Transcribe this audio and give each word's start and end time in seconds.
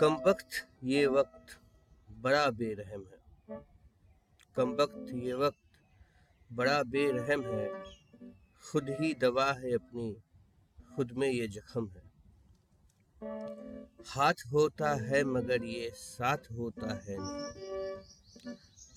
कम 0.00 0.14
वक्त 0.14 0.68
ये 0.84 1.06
वक्त 1.06 1.58
बड़ा 2.10 2.50
बेरहम 2.50 3.06
है। 3.06 3.18
कम 4.56 4.72
वक्त 4.72 5.06
ये 5.14 5.32
वक्त 5.32 5.58
बड़ा 6.52 6.82
बेरहम 6.82 7.42
है। 7.42 7.84
खुद 8.70 8.86
ही 8.90 9.14
दवा 9.14 9.52
है 9.52 9.72
अपनी, 9.72 10.16
खुद 10.96 11.12
में 11.12 11.28
ये 11.28 11.48
जख्म 11.48 11.88
है। 11.88 12.02
हाथ 14.06 14.34
होता 14.52 14.94
है 14.94 15.24
मगर 15.24 15.64
ये 15.64 15.90
साथ 15.90 16.38
होता 16.52 16.94
है 16.94 17.16
नहीं। 17.18 17.96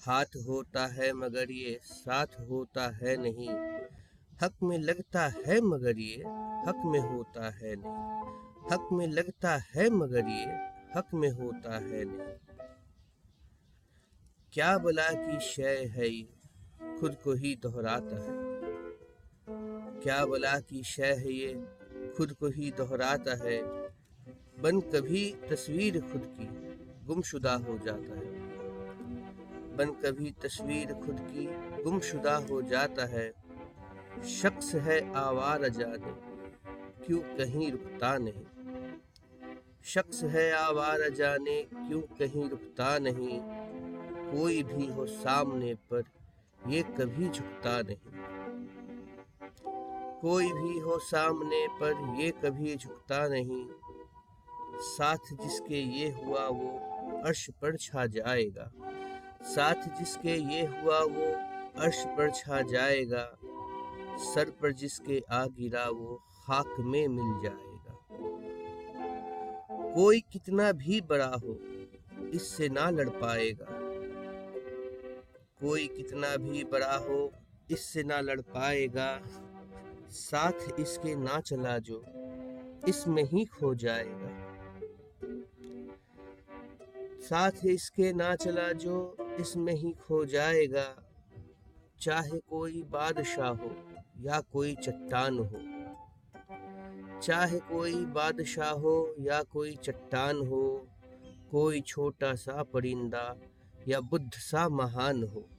हाथ 0.01 0.25
होता 0.25 0.87
है 0.87 1.13
मगर 1.13 1.51
ये 1.51 1.79
साथ 1.83 2.27
होता 2.39 2.89
है 2.89 3.17
नहीं। 3.17 3.49
हक 4.43 4.53
में 4.63 4.77
लगता 4.77 5.27
है 5.27 5.61
मगर 5.61 5.99
ये 5.99 6.23
हक 6.67 6.81
में 6.85 6.99
होता 6.99 7.49
है 7.49 7.75
नहीं। 7.75 8.31
हक 8.71 8.89
में 8.93 9.07
लगता 9.07 9.57
है 9.57 9.89
मगर 9.89 10.27
ये 10.27 10.70
हक 10.95 11.13
में 11.13 11.29
होता 11.29 11.79
है 11.79 12.05
नहीं। 12.05 12.35
क्या 14.53 14.77
बला 14.77 15.09
की 15.11 15.39
शय 15.39 15.85
है 15.85 16.09
ये? 16.09 16.29
खुद 16.99 17.15
को 17.23 17.33
ही 17.33 17.55
दोहराता 17.55 18.15
है। 18.15 18.51
क्या 19.99 20.25
बला 20.25 20.59
की 20.59 20.83
शय 20.83 21.13
है 21.13 21.33
ये? 21.33 21.53
खुद 22.17 22.31
को 22.31 22.47
ही 22.47 22.71
दोहराता 22.71 23.35
है। 23.35 23.63
बन 24.59 24.79
कभी 24.79 25.35
तस्वीर 25.49 26.01
खुद 26.01 26.35
की, 26.39 26.45
गुमशुदा 27.05 27.53
हो 27.53 27.77
जाता 27.77 28.15
है। 28.15 28.41
बन 29.75 29.91
कभी 29.91 30.31
तस्वीर 30.31 30.93
खुद 30.93 31.17
की, 31.19 31.47
गुमशुदा 31.83 32.35
हो 32.37 32.61
जाता 32.61 33.05
है। 33.05 33.33
शख्स 34.29 34.75
है 34.75 35.13
आवार 35.13 35.69
जाने 35.69 36.31
क्यों 37.05 37.19
कहीं 37.19 37.71
रुकता 37.71 38.17
नहीं। 38.17 38.60
शख्स 39.85 40.23
है 40.23 40.51
आवार 40.51 41.09
जाने, 41.09 41.61
क्यों 41.63 42.01
कहीं 42.01 42.49
रुकता 42.49 42.99
नहीं? 42.99 43.39
कोई 44.31 44.63
भी 44.63 44.87
हो 44.87 45.05
सामने 45.05 45.73
पर, 45.73 46.03
ये 46.67 46.81
कभी 46.81 47.29
झुकता 47.29 47.81
नहीं। 47.81 48.11
कोई 50.21 50.51
भी 50.51 50.79
हो 50.79 50.99
सामने 50.99 51.67
पर, 51.67 52.21
ये 52.21 52.31
कभी 52.31 52.75
झुकता 52.75 53.27
नहीं। 53.27 53.67
साथ 54.81 55.43
जिसके 55.43 55.81
ये 55.81 56.09
हुआ 56.09 56.47
वो 56.47 56.79
अर्श 57.25 57.49
पर 57.49 57.77
छा 57.77 58.05
जाएगा। 58.05 58.71
साथ 59.43 59.99
जिसके 59.99 60.35
ये 60.35 60.65
हुआ 60.65 60.99
वो 60.99 61.33
अर्श 61.81 62.03
पर 62.07 62.31
छा 62.31 62.61
जाएगा। 62.61 63.37
सर 64.17 64.49
पर 64.49 64.71
जिसके 64.71 65.23
आ 65.31 65.45
गिरा 65.45 65.89
वो 65.89 66.15
खाक 66.15 66.75
में 66.79 67.07
मिल 67.07 67.49
जाएगा। 67.49 67.70
कोई 69.95 70.19
कितना 70.19 70.71
भी 70.71 71.01
बड़ा 71.01 71.33
हो, 71.45 71.57
इससे 72.33 72.69
ना 72.69 72.89
लड़ 72.89 73.09
पाएगा। 73.09 73.65
कोई 75.61 75.87
कितना 75.87 76.35
भी 76.35 76.63
बड़ा 76.63 76.95
हो, 76.97 77.33
इससे 77.71 78.03
ना 78.03 78.19
लड़ 78.21 78.41
पाएगा। 78.41 79.21
साथ 80.09 80.79
इसके 80.79 81.15
ना 81.15 81.39
चला 81.39 81.77
जो, 81.79 82.03
इसमें 82.87 83.23
ही 83.23 83.45
खो 83.45 83.75
जाएगा। 83.75 84.31
साथ 87.21 87.65
इसके 87.65 88.13
ना 88.13 88.35
चला 88.35 88.71
जो, 88.71 89.17
इसमें 89.39 89.73
ही 89.73 89.91
खो 89.91 90.25
जाएगा। 90.25 90.87
चाहे 92.01 92.39
कोई 92.39 92.83
बादशाह 92.83 93.49
हो 93.49 93.75
या 94.21 94.39
कोई 94.39 94.75
चट्टान 94.75 95.39
हो। 95.39 95.70
चाहे 97.23 97.59
कोई 97.59 98.05
बादशाह 98.05 98.69
हो 98.69 99.15
या 99.19 99.43
कोई 99.43 99.75
चट्टान 99.75 100.47
हो, 100.47 100.87
कोई 101.51 101.81
छोटा 101.81 102.35
सा 102.35 102.63
परिंदा 102.63 103.35
या 103.87 103.99
बुद्ध 103.99 104.33
सा 104.33 104.69
महान 104.69 105.23
हो। 105.23 105.49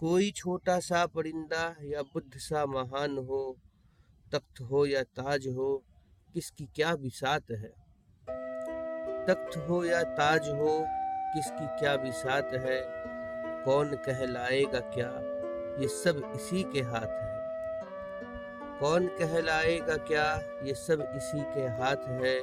कोई 0.00 0.30
छोटा 0.30 0.80
सा 0.80 1.06
परिंदा 1.06 1.76
या 1.82 2.02
बुद्ध 2.02 2.38
सा 2.38 2.66
महान 2.66 3.18
हो, 3.18 3.56
तख्त 4.32 4.60
हो 4.60 4.86
या 4.86 5.02
ताज 5.02 5.48
हो, 5.48 5.82
किसकी 6.34 6.68
क्या 6.74 6.96
बिसात 6.96 7.50
है? 7.50 7.72
तख्त 9.26 9.56
हो 9.56 9.84
या 9.84 10.02
ताज 10.02 10.48
हो, 10.48 10.86
किसकी 11.34 11.66
क्या 11.66 11.96
बिसात 11.96 12.50
है? 12.54 12.82
कौन 13.64 13.94
कहलाएगा 13.94 14.80
क्या? 14.80 15.10
ये 15.82 15.88
सब 15.88 16.32
इसी 16.36 16.62
के 16.62 16.80
हाथ 16.80 17.22
है। 17.22 17.35
कौन 18.80 19.06
कहलाएगा 19.06 19.96
क्या? 19.96 20.40
ये 20.62 20.74
सब 20.74 21.12
इसी 21.16 21.40
के 21.40 21.60
हाथ 21.60 21.96
है। 22.08 22.40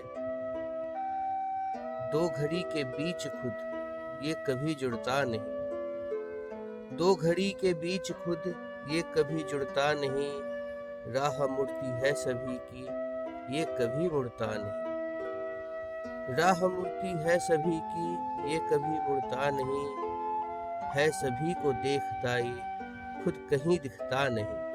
दो 2.11 2.29
घड़ी 2.29 2.61
के 2.61 2.83
बीच 2.83 3.27
खुद, 3.27 3.53
ये 4.23 4.33
कभी 4.33 4.75
जुड़ता 4.75 5.23
नहीं। 5.23 5.41
दो 6.97 7.15
घड़ी 7.15 7.49
के 7.61 7.73
बीच 7.73 8.11
खुद, 8.11 8.41
ये 8.89 9.01
कभी 9.01 9.43
जुड़ता 9.43 9.93
नहीं। 9.93 10.31
राह 11.13 11.47
मुड़ती 11.47 11.85
है 11.85 12.13
सभी 12.13 12.57
की, 12.57 12.83
ये 13.57 13.65
कभी 13.65 14.09
मुड़ता 14.09 14.45
नहीं। 14.45 14.83
राह 16.35 16.67
मुड़ती 16.67 17.07
है 17.07 17.39
सभी 17.39 17.79
की, 17.83 18.13
ये 18.53 18.59
कभी 18.59 19.11
मुड़ता 19.11 19.49
नहीं। 19.49 20.13
है 20.89 21.11
सभी 21.11 21.53
को 21.53 21.73
देखता 21.73 22.37
ये, 22.37 22.61
खुद 23.23 23.47
कहीं 23.53 23.79
दिखता 23.79 24.29
नहीं। 24.29 24.72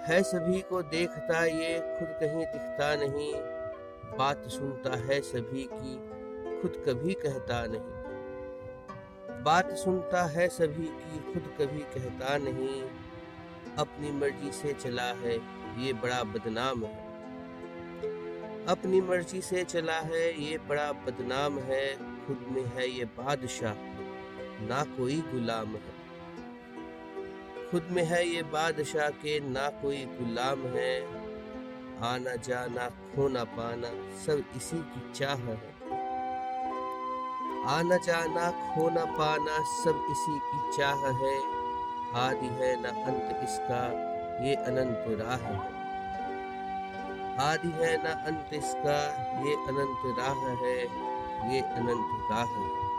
है 0.00 0.22
सभी 0.22 0.60
को 0.60 0.82
देखता 0.82 1.44
ये, 1.44 1.98
खुद 1.98 2.08
कहीं 2.08 2.46
दिखता 2.46 2.96
नहीं। 2.96 3.32
बात 4.18 4.44
सुनता 4.48 4.96
है 4.96 5.20
सभी 5.20 5.68
की, 5.72 5.94
खुद 6.62 6.84
कभी 6.88 7.14
कहता 7.14 7.66
नहीं। 7.66 8.00
बात 9.42 9.70
सुनता 9.70 10.26
है 10.26 10.48
सभी 10.48 10.86
की, 10.86 11.32
खुद 11.32 11.54
कभी 11.58 11.78
कहता 11.78 12.38
नहीं। 12.38 12.82
अपनी 13.78 14.10
मर्ज़ी 14.10 14.52
से 14.52 14.72
चला 14.72 15.02
है, 15.02 15.36
ये 15.84 15.92
बड़ा 15.92 16.22
बदनाम 16.22 16.84
है। 16.84 17.10
अपनी 18.66 19.00
मर्ज़ी 19.00 19.40
से 19.40 19.64
चला 19.64 20.00
है, 20.00 20.42
ये 20.42 20.58
बड़ा 20.58 20.92
बदनाम 20.92 21.58
है। 21.58 21.96
खुद 22.26 22.46
में 22.50 22.64
है 22.64 22.90
ये 22.90 23.04
बादशाह, 23.04 23.74
ना 24.66 24.84
कोई 24.84 25.20
गुलाम 25.20 25.68
है। 25.68 25.99
खुद 27.70 27.88
में 27.90 28.02
है 28.02 28.28
ये 28.28 28.42
बादशाह 28.42 29.08
के, 29.08 29.40
ना 29.40 29.68
कोई 29.68 30.04
गुलाम 30.04 30.60
है। 30.60 31.04
आना 32.02 32.34
जाना, 32.34 32.88
खोना 32.88 33.44
पाना, 33.44 33.88
सब 34.16 34.44
इसी 34.56 34.76
की 34.76 35.12
चाह 35.12 35.34
है। 35.34 35.80
आना 37.66 37.96
जाना, 37.96 38.50
खोना 38.50 39.04
पाना, 39.04 39.84
सब 39.84 40.06
इसी 40.10 40.38
की 40.38 40.78
चाह 40.78 41.06
है। 41.06 41.60
आदि 42.14 42.46
है 42.46 42.82
ना 42.82 42.88
अंत 42.88 43.40
इसका, 43.44 44.10
ये 44.44 44.54
अनंत 44.54 45.20
राह 45.20 45.36
है। 45.36 45.80
आदि 47.40 47.68
है 47.68 48.02
न 48.02 48.06
अंत 48.06 48.50
इसका, 48.54 48.98
ये 49.42 49.54
अनंत 49.54 50.18
राह 50.18 50.64
है, 50.64 50.78
ये 51.54 51.60
अनंत 51.60 52.30
राह 52.30 52.46
है। 52.46 52.89